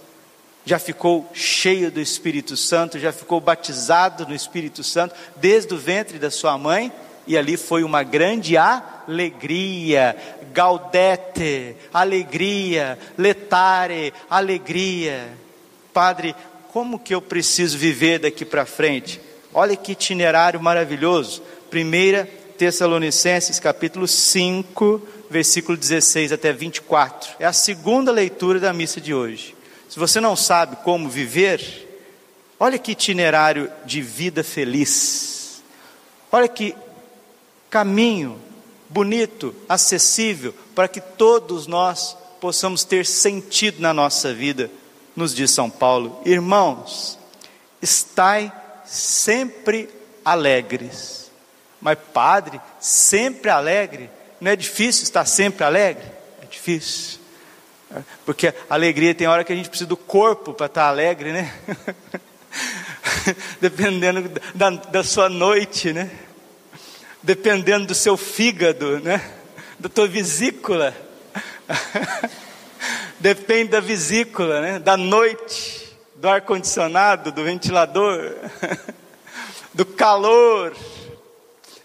já 0.64 0.80
ficou 0.80 1.30
cheio 1.32 1.92
do 1.92 2.00
Espírito 2.00 2.56
Santo, 2.56 2.98
já 2.98 3.12
ficou 3.12 3.40
batizado 3.40 4.26
no 4.26 4.34
Espírito 4.34 4.82
Santo 4.82 5.14
desde 5.36 5.72
o 5.72 5.78
ventre 5.78 6.18
da 6.18 6.30
sua 6.30 6.58
mãe, 6.58 6.92
e 7.26 7.36
ali 7.36 7.56
foi 7.56 7.82
uma 7.82 8.02
grande 8.02 8.56
alegria, 8.56 10.16
gaudete, 10.52 11.76
alegria, 11.92 12.98
letare, 13.18 14.12
alegria. 14.30 15.28
Padre, 15.92 16.34
como 16.72 16.98
que 16.98 17.14
eu 17.14 17.20
preciso 17.20 17.76
viver 17.76 18.20
daqui 18.20 18.44
para 18.44 18.64
frente? 18.64 19.20
Olha 19.52 19.76
que 19.76 19.92
itinerário 19.92 20.60
maravilhoso. 20.60 21.42
1 21.72 22.54
Tessalonicenses 22.56 23.58
capítulo 23.58 24.06
5, 24.06 25.02
versículo 25.28 25.76
16 25.76 26.32
até 26.32 26.52
24. 26.52 27.34
É 27.38 27.46
a 27.46 27.52
segunda 27.52 28.12
leitura 28.12 28.60
da 28.60 28.72
missa 28.72 29.00
de 29.00 29.12
hoje. 29.12 29.54
Se 29.88 29.98
você 29.98 30.20
não 30.20 30.36
sabe 30.36 30.76
como 30.84 31.08
viver, 31.08 31.60
olha 32.58 32.78
que 32.78 32.92
itinerário 32.92 33.70
de 33.84 34.00
vida 34.00 34.44
feliz. 34.44 35.62
Olha 36.30 36.48
que 36.48 36.74
caminho 37.70 38.40
bonito, 38.88 39.54
acessível, 39.68 40.54
para 40.74 40.88
que 40.88 41.00
todos 41.00 41.66
nós 41.66 42.16
possamos 42.40 42.84
ter 42.84 43.04
sentido 43.04 43.80
na 43.80 43.92
nossa 43.92 44.32
vida, 44.32 44.70
nos 45.14 45.34
diz 45.34 45.50
São 45.50 45.68
Paulo. 45.70 46.20
Irmãos, 46.24 47.18
estai 47.80 48.52
sempre 48.84 49.88
alegres. 50.24 51.30
Mas, 51.80 51.98
padre, 52.12 52.60
sempre 52.80 53.50
alegre? 53.50 54.10
Não 54.40 54.50
é 54.50 54.56
difícil 54.56 55.04
estar 55.04 55.24
sempre 55.24 55.64
alegre? 55.64 56.04
É 56.42 56.46
difícil. 56.46 57.18
Porque 58.24 58.52
alegria 58.68 59.14
tem 59.14 59.26
hora 59.26 59.44
que 59.44 59.52
a 59.52 59.56
gente 59.56 59.68
precisa 59.68 59.88
do 59.88 59.96
corpo 59.96 60.52
para 60.52 60.66
estar 60.66 60.88
alegre, 60.88 61.32
né? 61.32 61.54
Dependendo 63.60 64.30
da, 64.54 64.70
da 64.70 65.04
sua 65.04 65.28
noite, 65.28 65.92
né? 65.92 66.10
Dependendo 67.26 67.86
do 67.86 67.94
seu 67.94 68.16
fígado, 68.16 69.00
né? 69.00 69.20
Da 69.80 69.88
tua 69.88 70.06
vesícula. 70.06 70.94
Depende 73.18 73.72
da 73.72 73.80
vesícula, 73.80 74.60
né? 74.60 74.78
Da 74.78 74.96
noite, 74.96 75.92
do 76.14 76.28
ar-condicionado, 76.28 77.32
do 77.32 77.42
ventilador, 77.42 78.32
do 79.74 79.84
calor. 79.84 80.72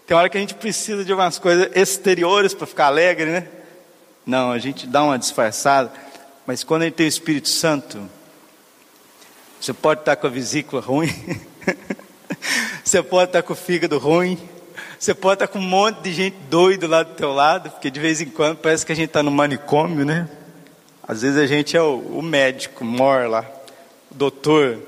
Tem 0.06 0.16
hora 0.16 0.28
que 0.28 0.36
a 0.36 0.40
gente 0.40 0.54
precisa 0.54 1.04
de 1.04 1.12
umas 1.12 1.40
coisas 1.40 1.70
exteriores 1.74 2.54
para 2.54 2.68
ficar 2.68 2.86
alegre, 2.86 3.28
né? 3.32 3.48
Não, 4.24 4.52
a 4.52 4.60
gente 4.60 4.86
dá 4.86 5.02
uma 5.02 5.18
disfarçada, 5.18 5.92
mas 6.46 6.62
quando 6.62 6.82
a 6.82 6.84
gente 6.84 6.94
tem 6.94 7.06
o 7.06 7.08
Espírito 7.08 7.48
Santo, 7.48 8.08
você 9.60 9.72
pode 9.72 10.02
estar 10.02 10.14
com 10.14 10.28
a 10.28 10.30
vesícula 10.30 10.80
ruim, 10.80 11.12
você 12.84 13.02
pode 13.02 13.30
estar 13.30 13.42
com 13.42 13.54
o 13.54 13.56
fígado 13.56 13.98
ruim, 13.98 14.38
você 14.98 15.14
pode 15.14 15.34
estar 15.34 15.48
com 15.48 15.58
um 15.58 15.62
monte 15.62 16.00
de 16.02 16.12
gente 16.12 16.36
doido 16.48 16.86
lá 16.86 17.02
do 17.02 17.14
teu 17.14 17.32
lado, 17.32 17.70
porque 17.70 17.90
de 17.90 18.00
vez 18.00 18.20
em 18.20 18.26
quando 18.26 18.58
parece 18.58 18.84
que 18.84 18.92
a 18.92 18.96
gente 18.96 19.08
está 19.08 19.22
no 19.22 19.30
manicômio, 19.30 20.04
né? 20.04 20.28
Às 21.06 21.22
vezes 21.22 21.38
a 21.38 21.46
gente 21.46 21.76
é 21.76 21.82
o, 21.82 21.98
o 21.98 22.22
médico, 22.22 22.84
mor 22.84 23.28
lá, 23.28 23.44
o 24.10 24.14
doutor, 24.14 24.78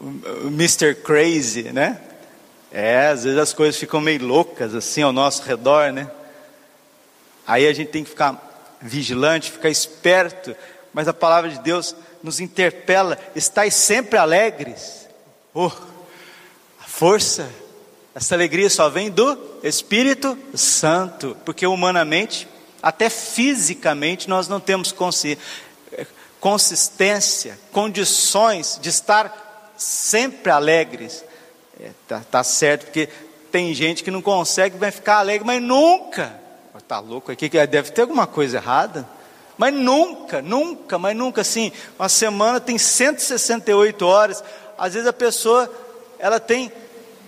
o, 0.00 0.04
o 0.44 0.48
Mr. 0.48 0.94
Crazy, 0.94 1.72
né? 1.72 2.00
É, 2.70 3.08
às 3.08 3.24
vezes 3.24 3.38
as 3.38 3.52
coisas 3.52 3.76
ficam 3.76 4.00
meio 4.00 4.24
loucas 4.24 4.74
assim 4.74 5.02
ao 5.02 5.12
nosso 5.12 5.42
redor, 5.42 5.92
né? 5.92 6.10
Aí 7.46 7.66
a 7.66 7.72
gente 7.72 7.88
tem 7.88 8.04
que 8.04 8.10
ficar 8.10 8.76
vigilante, 8.80 9.50
ficar 9.50 9.70
esperto, 9.70 10.54
mas 10.92 11.08
a 11.08 11.14
palavra 11.14 11.50
de 11.50 11.58
Deus 11.60 11.94
nos 12.22 12.40
interpela, 12.40 13.18
estais 13.34 13.74
sempre 13.74 14.18
alegres. 14.18 15.08
Oh, 15.52 15.70
a 16.80 16.84
força 16.84 17.48
essa 18.14 18.34
alegria 18.36 18.70
só 18.70 18.88
vem 18.88 19.10
do 19.10 19.36
Espírito 19.62 20.38
Santo, 20.54 21.36
porque 21.44 21.66
humanamente, 21.66 22.46
até 22.80 23.10
fisicamente, 23.10 24.30
nós 24.30 24.46
não 24.46 24.60
temos 24.60 24.94
consistência, 26.38 27.58
condições 27.72 28.78
de 28.80 28.88
estar 28.88 29.72
sempre 29.76 30.52
alegres. 30.52 31.24
É, 31.80 31.90
tá, 32.06 32.22
tá, 32.30 32.44
certo, 32.44 32.84
porque 32.84 33.08
tem 33.50 33.74
gente 33.74 34.04
que 34.04 34.12
não 34.12 34.22
consegue, 34.22 34.78
vai 34.78 34.92
ficar 34.92 35.16
alegre, 35.16 35.44
mas 35.44 35.60
nunca. 35.60 36.40
Está 36.76 37.00
louco 37.00 37.32
aqui, 37.32 37.48
que 37.48 37.66
deve 37.66 37.90
ter 37.90 38.02
alguma 38.02 38.28
coisa 38.28 38.58
errada. 38.58 39.08
Mas 39.58 39.74
nunca, 39.74 40.40
nunca, 40.40 40.98
mas 40.98 41.16
nunca 41.16 41.40
assim. 41.40 41.72
Uma 41.98 42.08
semana 42.08 42.60
tem 42.60 42.78
168 42.78 44.06
horas. 44.06 44.44
Às 44.76 44.94
vezes 44.94 45.08
a 45.08 45.12
pessoa, 45.12 45.72
ela 46.18 46.38
tem 46.38 46.70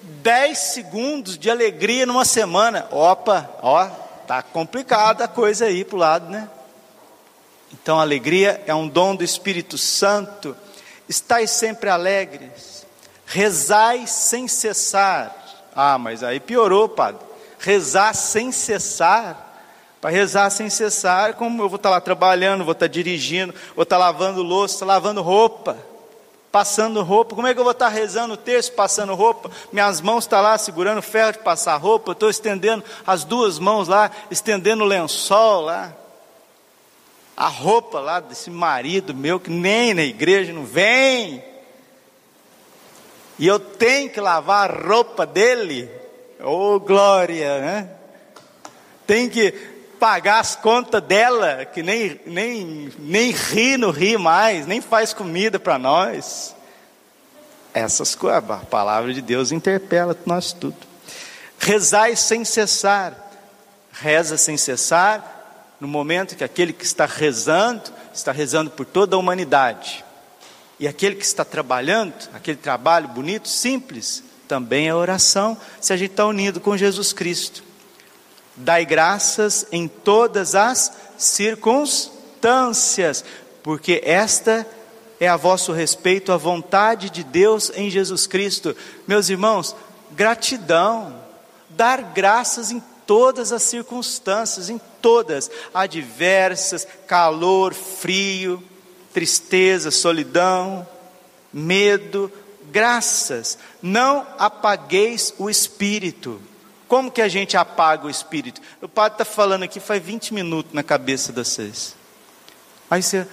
10 0.06 0.56
segundos 0.56 1.38
de 1.38 1.50
alegria 1.50 2.06
numa 2.06 2.25
semana. 2.25 2.86
Opa, 2.90 3.50
ó, 3.62 3.86
tá 4.26 4.42
complicada 4.42 5.25
a 5.25 5.28
coisa 5.28 5.66
aí 5.66 5.84
pro 5.84 5.96
lado, 5.96 6.30
né? 6.30 6.48
Então, 7.72 7.98
a 7.98 8.02
alegria 8.02 8.62
é 8.66 8.75
um 8.75 8.88
dom 8.88 9.14
do 9.14 9.25
Espírito 9.25 9.76
Santo. 9.76 10.56
Estais 11.08 11.50
sempre 11.50 11.90
alegres. 11.90 12.86
Rezai 13.26 14.06
sem 14.06 14.46
cessar. 14.46 15.34
Ah, 15.75 15.98
mas 15.98 16.22
aí 16.22 16.40
piorou, 16.40 16.88
padre. 16.88 17.20
Rezar 17.58 18.14
sem 18.14 18.52
cessar. 18.52 19.42
Para 20.00 20.10
rezar 20.10 20.50
sem 20.50 20.70
cessar, 20.70 21.34
como 21.34 21.62
eu 21.62 21.68
vou 21.68 21.76
estar 21.76 21.88
tá 21.88 21.94
lá 21.96 22.00
trabalhando, 22.00 22.64
vou 22.64 22.72
estar 22.72 22.86
tá 22.86 22.92
dirigindo, 22.92 23.52
vou 23.75 23.82
estar 23.82 23.96
tá 23.96 24.00
lavando 24.00 24.42
louça, 24.42 24.84
lavando 24.84 25.22
roupa 25.22 25.76
passando 26.56 27.02
roupa. 27.02 27.34
Como 27.34 27.46
é 27.46 27.52
que 27.52 27.60
eu 27.60 27.64
vou 27.64 27.72
estar 27.72 27.88
rezando 27.88 28.32
o 28.32 28.36
texto 28.38 28.72
passando 28.72 29.14
roupa? 29.14 29.50
Minhas 29.70 30.00
mãos 30.00 30.25
estão 30.25 30.38
tá 30.38 30.42
lá 30.42 30.56
segurando 30.56 31.00
o 31.00 31.02
ferro 31.02 31.32
de 31.32 31.40
passar 31.40 31.76
roupa. 31.76 32.08
Eu 32.08 32.12
estou 32.14 32.30
estendendo 32.30 32.82
as 33.06 33.25
duas 33.25 33.58
mãos 33.58 33.88
lá, 33.88 34.10
estendendo 34.30 34.82
o 34.82 34.86
lençol 34.86 35.60
lá. 35.60 35.94
A 37.36 37.46
roupa 37.46 38.00
lá 38.00 38.20
desse 38.20 38.48
marido 38.48 39.14
meu 39.14 39.38
que 39.38 39.50
nem 39.50 39.92
na 39.92 40.02
igreja 40.02 40.50
não 40.50 40.64
vem. 40.64 41.44
E 43.38 43.46
eu 43.46 43.60
tenho 43.60 44.08
que 44.08 44.18
lavar 44.18 44.70
a 44.70 44.82
roupa 44.82 45.26
dele. 45.26 45.90
Oh, 46.42 46.80
glória, 46.80 47.60
né? 47.60 47.90
Tem 49.06 49.28
que 49.28 49.52
pagar 49.99 50.41
as 50.41 50.57
contas 50.57 51.03
dela, 51.03 51.65
que 51.65 51.83
nem, 51.83 52.21
nem, 52.26 52.93
nem 52.99 53.31
ri, 53.31 53.76
não 53.76 53.91
ri 53.91 54.17
mais, 54.17 54.67
nem 54.67 54.81
faz 54.81 55.12
comida 55.12 55.59
para 55.59 55.79
nós. 55.79 56.55
Essas 57.75 58.15
coisas, 58.15 58.50
a 58.50 58.59
palavra 58.59 59.13
de 59.13 59.21
Deus 59.21 59.52
interpela 59.52 60.17
nós 60.25 60.52
tudo. 60.52 60.76
Rezai 61.59 62.17
sem 62.17 62.45
cessar, 62.45 63.15
reza 63.93 64.37
sem 64.37 64.56
cessar, 64.56 65.35
no 65.80 65.87
momento 65.87 66.37
que 66.37 66.45
aquele 66.45 66.73
que 66.73 66.85
está 66.85 67.06
rezando, 67.06 67.93
está 68.15 68.32
rezando 68.32 68.71
por 68.71 68.87
toda 68.87 69.17
a 69.17 69.19
humanidade. 69.19 70.04
E 70.78 70.87
aquele 70.87 71.17
que 71.17 71.25
está 71.25 71.45
trabalhando, 71.45 72.15
aquele 72.35 72.56
trabalho 72.56 73.09
bonito, 73.09 73.49
simples, 73.49 74.23
também 74.47 74.89
é 74.89 74.95
oração, 74.95 75.56
se 75.80 75.93
a 75.93 75.97
gente 75.97 76.13
está 76.13 76.26
unido 76.26 76.61
com 76.61 76.76
Jesus 76.76 77.13
Cristo. 77.13 77.63
Dai 78.56 78.86
graças 78.86 79.66
em 79.71 79.86
todas 79.86 80.54
as 80.54 80.90
circunstâncias, 81.19 83.23
porque 83.62 84.00
esta 84.04 84.66
é 85.21 85.28
a 85.28 85.36
vosso 85.36 85.73
respeito 85.73 86.32
a 86.32 86.36
vontade 86.36 87.10
de 87.10 87.23
Deus 87.23 87.71
em 87.75 87.90
Jesus 87.90 88.26
Cristo. 88.26 88.75
Meus 89.06 89.28
irmãos, 89.28 89.76
gratidão, 90.12 91.21
dar 91.71 92.00
graças 92.00 92.71
em 92.71 92.82
todas 93.06 93.52
as 93.52 93.62
circunstâncias, 93.62 94.69
em 94.69 94.80
todas, 95.00 95.50
adversas, 95.73 96.86
calor, 97.06 97.75
frio, 97.75 98.62
tristeza, 99.12 99.90
solidão, 99.90 100.86
medo, 101.52 102.30
graças. 102.71 103.58
Não 103.80 104.26
apagueis 104.38 105.32
o 105.38 105.49
espírito. 105.49 106.40
Como 106.88 107.10
que 107.10 107.20
a 107.20 107.28
gente 107.28 107.56
apaga 107.56 108.06
o 108.06 108.10
espírito? 108.10 108.60
O 108.80 108.88
padre 108.88 109.14
está 109.14 109.25
falando 109.25 109.64
aqui 109.64 109.80
faz 109.80 110.02
20 110.02 110.32
minutos 110.32 110.72
na 110.72 110.82
cabeça 110.82 111.32
de 111.32 111.42
vocês. 111.42 111.96
Aí 112.90 113.02
você 113.02 113.26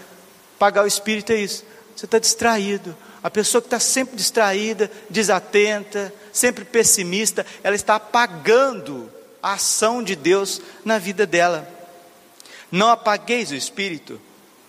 apagar 0.56 0.84
o 0.84 0.88
espírito 0.88 1.32
é 1.32 1.36
isso. 1.36 1.64
Você 1.96 2.06
está 2.06 2.18
distraído. 2.18 2.96
A 3.22 3.30
pessoa 3.30 3.62
que 3.62 3.68
está 3.68 3.80
sempre 3.80 4.16
distraída, 4.16 4.92
desatenta, 5.10 6.14
sempre 6.32 6.66
pessimista, 6.66 7.46
ela 7.64 7.76
está 7.76 7.96
apagando 7.96 9.10
a 9.42 9.54
ação 9.54 10.04
de 10.04 10.16
Deus 10.16 10.62
na 10.84 10.98
vida 10.98 11.26
dela. 11.26 11.68
Não 12.72 12.90
apagueis 12.90 13.52
o 13.52 13.56
espírito. 13.56 14.20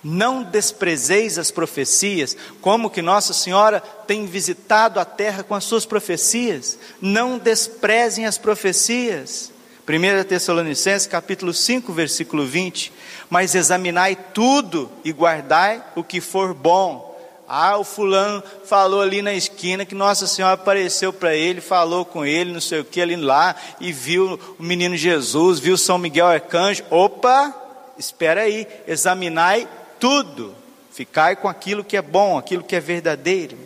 Não 0.04 0.42
desprezeis 0.42 1.38
as 1.38 1.50
profecias, 1.50 2.36
como 2.60 2.90
que 2.90 3.00
Nossa 3.00 3.32
Senhora 3.32 3.80
tem 3.80 4.26
visitado 4.26 5.00
a 5.00 5.04
terra 5.04 5.42
com 5.42 5.54
as 5.54 5.64
suas 5.64 5.86
profecias. 5.86 6.78
Não 7.00 7.38
desprezem 7.38 8.26
as 8.26 8.36
profecias. 8.36 9.50
1 9.88 10.24
Tessalonicenses 10.24 11.06
capítulo 11.06 11.54
5, 11.54 11.90
versículo 11.90 12.44
20. 12.44 12.92
Mas 13.30 13.54
examinai 13.54 14.14
tudo 14.34 14.92
e 15.02 15.10
guardai 15.10 15.82
o 15.96 16.04
que 16.04 16.20
for 16.20 16.52
bom. 16.52 17.14
Ah, 17.48 17.78
o 17.78 17.84
fulano 17.84 18.42
falou 18.66 19.00
ali 19.00 19.22
na 19.22 19.32
esquina 19.32 19.86
que 19.86 19.94
Nossa 19.94 20.26
Senhora 20.26 20.54
apareceu 20.54 21.14
para 21.14 21.34
ele, 21.34 21.62
falou 21.62 22.04
com 22.04 22.26
ele, 22.26 22.52
não 22.52 22.60
sei 22.60 22.80
o 22.80 22.84
que, 22.84 23.00
ali 23.00 23.16
lá, 23.16 23.54
e 23.80 23.92
viu 23.92 24.38
o 24.58 24.62
menino 24.62 24.96
Jesus, 24.96 25.60
viu 25.60 25.78
São 25.78 25.96
Miguel 25.96 26.26
Arcanjo. 26.26 26.84
Opa, 26.90 27.54
espera 27.98 28.42
aí, 28.42 28.66
examinai 28.86 29.66
tudo, 29.98 30.54
ficai 30.92 31.36
com 31.36 31.48
aquilo 31.48 31.84
que 31.84 31.96
é 31.96 32.02
bom, 32.02 32.38
aquilo 32.38 32.62
que 32.62 32.76
é 32.76 32.80
verdadeiro. 32.80 33.58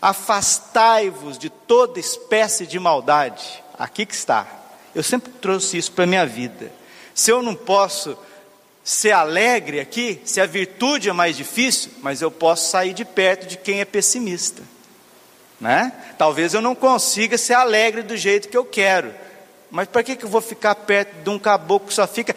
Afastai-vos 0.00 1.38
de 1.38 1.50
toda 1.50 1.98
espécie 1.98 2.66
de 2.66 2.78
maldade. 2.78 3.62
Aqui 3.78 4.06
que 4.06 4.14
está. 4.14 4.46
Eu 4.94 5.02
sempre 5.02 5.32
trouxe 5.32 5.76
isso 5.76 5.92
para 5.92 6.04
a 6.04 6.06
minha 6.06 6.24
vida. 6.24 6.72
Se 7.14 7.30
eu 7.30 7.42
não 7.42 7.54
posso 7.54 8.16
ser 8.82 9.12
alegre 9.12 9.80
aqui, 9.80 10.20
se 10.24 10.40
a 10.40 10.46
virtude 10.46 11.08
é 11.08 11.12
mais 11.12 11.36
difícil, 11.36 11.90
mas 12.02 12.22
eu 12.22 12.30
posso 12.30 12.70
sair 12.70 12.94
de 12.94 13.04
perto 13.04 13.46
de 13.46 13.58
quem 13.58 13.80
é 13.80 13.84
pessimista. 13.84 14.62
Né? 15.60 15.92
Talvez 16.16 16.54
eu 16.54 16.60
não 16.60 16.74
consiga 16.74 17.36
ser 17.36 17.54
alegre 17.54 18.02
do 18.02 18.16
jeito 18.16 18.48
que 18.48 18.56
eu 18.56 18.64
quero. 18.64 19.12
Mas 19.70 19.88
para 19.88 20.02
que, 20.02 20.16
que 20.16 20.24
eu 20.24 20.28
vou 20.28 20.40
ficar 20.40 20.74
perto 20.74 21.22
de 21.22 21.30
um 21.30 21.38
caboclo 21.38 21.88
que 21.88 21.94
só 21.94 22.06
fica. 22.06 22.34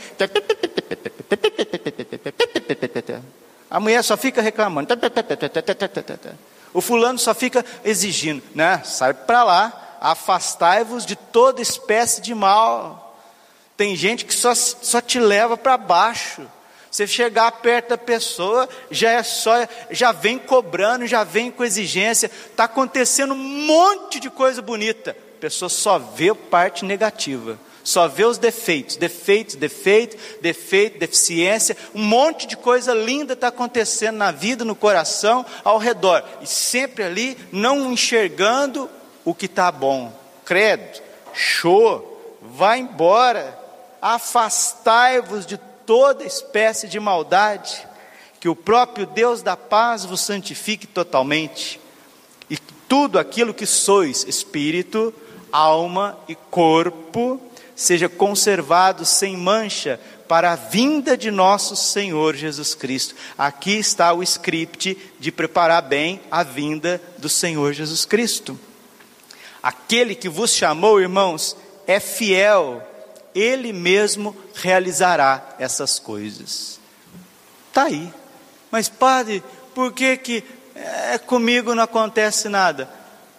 A 3.69 3.79
mulher 3.79 4.03
só 4.03 4.17
fica 4.17 4.41
reclamando. 4.41 4.89
O 6.73 6.81
fulano 6.81 7.19
só 7.19 7.33
fica 7.33 7.63
exigindo, 7.83 8.43
né? 8.55 8.81
Sai 8.83 9.13
para 9.13 9.43
lá, 9.43 9.97
afastai-vos 10.01 11.05
de 11.05 11.15
toda 11.15 11.61
espécie 11.61 12.21
de 12.21 12.33
mal. 12.33 13.17
Tem 13.77 13.95
gente 13.95 14.25
que 14.25 14.33
só, 14.33 14.53
só 14.55 15.01
te 15.01 15.19
leva 15.19 15.55
para 15.55 15.77
baixo. 15.77 16.45
Você 16.91 17.05
chegar 17.05 17.51
perto 17.51 17.89
da 17.89 17.97
pessoa, 17.97 18.67
já 18.89 19.11
é 19.11 19.21
só, 19.21 19.67
já 19.91 20.11
vem 20.11 20.39
cobrando, 20.39 21.05
já 21.05 21.23
vem 21.23 21.51
com 21.51 21.63
exigência. 21.63 22.31
Está 22.49 22.63
acontecendo 22.63 23.33
um 23.33 23.37
monte 23.37 24.19
de 24.19 24.29
coisa 24.29 24.61
bonita. 24.61 25.11
A 25.11 25.39
pessoa 25.39 25.69
só 25.69 25.99
vê 25.99 26.33
parte 26.33 26.83
negativa 26.83 27.59
só 27.83 28.07
vê 28.07 28.25
os 28.25 28.37
defeitos, 28.37 28.95
defeitos, 28.95 29.55
defeito, 29.55 30.17
defeito, 30.41 30.99
deficiência, 30.99 31.75
um 31.93 32.03
monte 32.03 32.45
de 32.45 32.57
coisa 32.57 32.93
linda 32.93 33.33
está 33.33 33.47
acontecendo 33.47 34.17
na 34.17 34.31
vida, 34.31 34.65
no 34.65 34.75
coração, 34.75 35.45
ao 35.63 35.77
redor, 35.77 36.23
e 36.41 36.47
sempre 36.47 37.03
ali 37.03 37.37
não 37.51 37.91
enxergando 37.91 38.89
o 39.25 39.33
que 39.33 39.45
está 39.45 39.71
bom. 39.71 40.13
Credo, 40.45 41.01
show, 41.33 42.37
vai 42.41 42.79
embora, 42.79 43.57
afastai-vos 44.01 45.45
de 45.45 45.57
toda 45.85 46.23
espécie 46.23 46.87
de 46.87 46.99
maldade, 46.99 47.87
que 48.39 48.47
o 48.47 48.55
próprio 48.55 49.05
Deus 49.05 49.41
da 49.41 49.57
paz 49.57 50.05
vos 50.05 50.21
santifique 50.21 50.87
totalmente, 50.87 51.79
e 52.49 52.57
tudo 52.87 53.19
aquilo 53.19 53.53
que 53.53 53.65
sois, 53.65 54.23
espírito, 54.27 55.13
alma 55.51 56.17
e 56.27 56.35
corpo, 56.35 57.41
seja 57.79 58.09
conservado 58.09 59.05
sem 59.05 59.37
mancha 59.37 59.97
para 60.27 60.51
a 60.51 60.55
vinda 60.57 61.15
de 61.15 61.31
nosso 61.31 61.77
Senhor 61.77 62.35
Jesus 62.35 62.75
Cristo. 62.75 63.15
Aqui 63.37 63.79
está 63.79 64.11
o 64.11 64.21
script 64.21 64.97
de 65.17 65.31
preparar 65.31 65.83
bem 65.83 66.19
a 66.29 66.43
vinda 66.43 67.01
do 67.17 67.29
Senhor 67.29 67.71
Jesus 67.71 68.03
Cristo. 68.03 68.59
Aquele 69.63 70.13
que 70.13 70.27
vos 70.27 70.51
chamou, 70.51 70.99
irmãos, 70.99 71.55
é 71.87 72.01
fiel, 72.01 72.85
ele 73.33 73.71
mesmo 73.71 74.35
realizará 74.55 75.55
essas 75.57 75.99
coisas. 75.99 76.81
Está 77.69 77.83
aí. 77.83 78.11
Mas, 78.69 78.89
padre, 78.89 79.41
por 79.73 79.93
que, 79.93 80.17
que 80.17 80.43
é, 80.75 81.17
comigo 81.17 81.73
não 81.73 81.83
acontece 81.83 82.49
nada? 82.49 82.89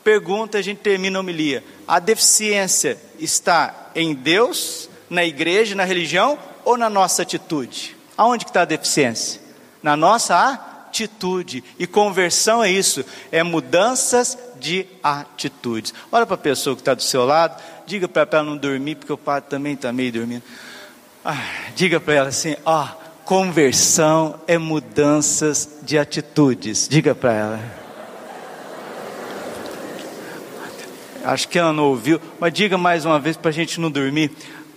Pergunta, 0.03 0.57
a 0.57 0.63
gente 0.63 0.79
termina 0.79 1.19
a 1.19 1.21
homilia. 1.21 1.63
A 1.87 1.99
deficiência 1.99 2.99
está 3.21 3.91
em 3.95 4.15
Deus, 4.15 4.89
na 5.09 5.25
igreja, 5.25 5.75
na 5.75 5.85
religião 5.85 6.39
ou 6.65 6.77
na 6.77 6.91
nossa 6.91 7.23
atitude? 7.23 7.97
Aonde 8.17 8.45
que 8.45 8.51
está 8.51 8.63
a 8.63 8.67
deficiência? 8.67 9.41
Na 9.83 9.97
nossa 9.97 10.37
atitude. 10.91 11.65
E 11.79 11.87
conversão 11.87 12.63
é 12.63 12.71
isso, 12.71 13.05
é 13.31 13.43
mudanças 13.43 14.37
de 14.59 14.87
atitudes. 15.03 15.95
Olha 16.11 16.27
para 16.27 16.35
a 16.35 16.39
pessoa 16.39 16.75
que 16.75 16.83
está 16.83 16.95
do 16.95 17.03
seu 17.03 17.25
lado, 17.25 17.61
diga 17.87 18.09
para 18.09 18.29
ela 18.33 18.43
não 18.43 18.57
dormir, 18.57 18.97
porque 18.97 19.13
o 19.13 19.19
padre 19.19 19.49
também 19.49 19.75
está 19.75 19.93
meio 19.93 20.13
dormindo. 20.13 20.43
Ah, 21.25 21.43
diga 21.75 22.01
para 22.01 22.15
ela 22.15 22.29
assim: 22.29 22.57
ó, 22.65 22.87
conversão 23.25 24.41
é 24.47 24.59
mudanças 24.59 25.79
de 25.83 25.99
atitudes. 25.99 26.89
Diga 26.89 27.15
para 27.15 27.33
ela. 27.33 27.80
Acho 31.25 31.49
que 31.49 31.59
ela 31.59 31.73
não 31.73 31.85
ouviu, 31.85 32.21
mas 32.39 32.53
diga 32.53 32.79
mais 32.79 33.05
uma 33.05 33.19
vez 33.19 33.37
para 33.37 33.51
a 33.51 33.53
gente 33.53 33.81
não 33.81 33.91
dormir. 33.91 34.31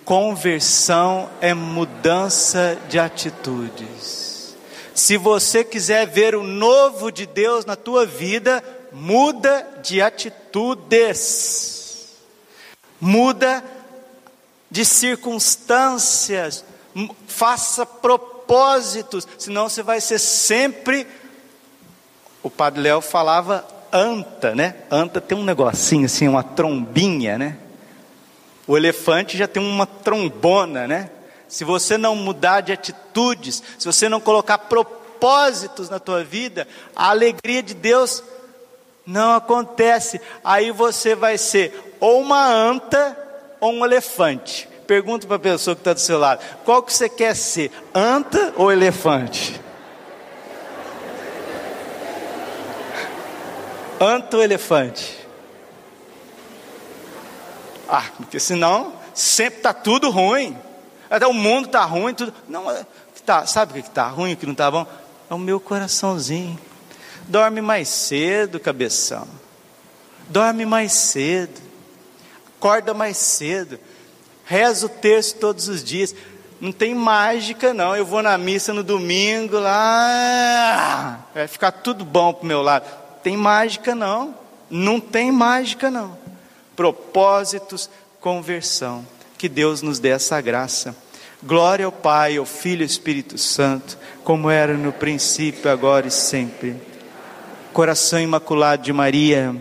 Conversão 0.04 1.30
é 1.40 1.54
mudança 1.54 2.78
de 2.90 3.00
atitudes. 3.00 4.56
Se 4.94 5.16
você 5.18 5.64
quiser 5.64 6.06
ver 6.06 6.36
o 6.36 6.44
novo 6.44 7.12
de 7.12 7.26
Deus 7.26 7.66
na 7.66 7.76
tua 7.76 8.06
vida, 8.06 8.64
muda 8.92 9.66
de 9.82 10.02
atitudes. 10.02 11.74
Muda 13.00 13.64
de 14.70 14.84
circunstâncias, 14.86 16.66
faça 17.28 17.86
propósitos, 17.86 19.28
senão 19.38 19.70
você 19.70 19.84
vai 19.84 20.02
ser 20.02 20.20
sempre. 20.20 21.06
O 22.42 22.50
Padre 22.50 22.82
Léo 22.82 23.00
falava 23.02 23.66
anta, 23.94 24.56
né? 24.56 24.76
Anta 24.90 25.22
tem 25.22 25.38
um 25.38 25.44
negocinho 25.44 26.06
assim, 26.06 26.28
uma 26.28 26.44
trombinha, 26.44 27.38
né? 27.38 27.58
O 28.66 28.76
elefante 28.76 29.38
já 29.38 29.48
tem 29.48 29.64
uma 29.64 29.86
trombona, 29.86 30.88
né? 30.88 31.10
Se 31.48 31.64
você 31.64 31.98
não 31.98 32.16
mudar 32.16 32.62
de 32.62 32.72
atitudes, 32.72 33.62
se 33.78 33.86
você 33.86 34.10
não 34.10 34.20
colocar 34.20 34.58
propósitos 34.58 35.90
na 35.90 36.00
tua 36.00 36.24
vida, 36.24 36.68
a 36.96 37.10
alegria 37.10 37.62
de 37.62 37.76
Deus 37.76 38.24
não 39.06 39.36
acontece. 39.36 40.20
Aí 40.44 40.72
você 40.72 41.14
vai 41.14 41.38
ser 41.38 41.96
ou 42.00 42.22
uma 42.22 42.46
anta 42.48 43.18
ou 43.60 43.72
um 43.72 43.86
elefante. 43.86 44.68
Pergunta 44.88 45.28
para 45.28 45.36
a 45.38 45.40
pessoa 45.40 45.76
que 45.76 45.82
está 45.82 45.94
do 45.94 46.00
seu 46.00 46.18
lado: 46.18 46.44
qual 46.66 46.82
que 46.82 46.92
você 46.92 47.08
quer 47.08 47.36
ser, 47.36 47.72
anta 47.94 48.54
ou 48.56 48.72
elefante? 48.72 49.62
Anta 54.04 54.38
ou 54.38 54.44
elefante? 54.44 55.18
Ah, 57.88 58.06
porque 58.18 58.40
senão 58.40 58.94
sempre 59.14 59.60
está 59.60 59.74
tudo 59.74 60.10
ruim. 60.10 60.58
Até 61.10 61.28
o 61.28 61.34
mundo 61.34 61.68
está 61.68 61.84
ruim, 61.84 62.14
tudo. 62.14 62.34
Não, 62.48 62.70
é, 62.72 62.86
tá, 63.26 63.46
sabe 63.46 63.72
o 63.72 63.84
que 63.84 63.90
está 63.90 64.08
ruim, 64.08 64.34
o 64.34 64.38
que 64.38 64.46
não 64.46 64.54
está 64.54 64.70
bom? 64.72 64.86
É 65.30 65.34
o 65.34 65.38
meu 65.38 65.60
coraçãozinho. 65.60 66.58
Dorme 67.28 67.62
mais 67.62 67.88
cedo, 67.90 68.60
cabeção. 68.60 69.28
Dorme 70.28 70.66
mais 70.66 70.92
cedo. 70.92 71.62
Acorda 72.58 72.94
mais 72.94 73.18
cedo. 73.18 73.80
Reza 74.46 74.86
o 74.86 74.90
terço 74.90 75.36
todos 75.36 75.68
os 75.68 75.84
dias. 75.84 76.16
Não 76.60 76.72
tem 76.72 76.96
mágica, 76.96 77.74
não. 77.74 77.96
Eu 77.96 78.06
vou 78.06 78.22
na 78.24 78.38
missa 78.38 78.74
no 78.74 78.84
domingo 78.84 79.60
lá. 79.60 81.20
Vai 81.34 81.48
ficar 81.48 81.72
tudo 81.72 82.04
bom 82.04 82.34
para 82.34 82.44
o 82.44 82.48
meu 82.48 82.62
lado. 82.62 83.03
Tem 83.24 83.38
mágica, 83.38 83.96
não. 83.96 84.36
Não 84.70 85.00
tem 85.00 85.32
mágica, 85.32 85.90
não. 85.90 86.18
Propósitos, 86.76 87.90
conversão. 88.20 89.06
Que 89.38 89.48
Deus 89.48 89.82
nos 89.82 90.00
dê 90.00 90.10
essa 90.10 90.40
graça. 90.42 90.96
Glória 91.42 91.86
ao 91.86 91.92
Pai, 91.92 92.38
ao 92.38 92.46
Filho 92.46 92.82
e 92.82 92.84
ao 92.84 92.88
Espírito 92.88 93.38
Santo, 93.38 93.98
como 94.24 94.50
era 94.50 94.76
no 94.76 94.94
princípio, 94.94 95.70
agora 95.70 96.08
e 96.08 96.12
sempre. 96.12 96.76
Coração 97.74 98.20
imaculado 98.20 98.84
de 98.84 98.94
Maria 98.94 99.56